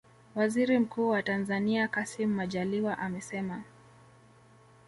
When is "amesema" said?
2.97-3.63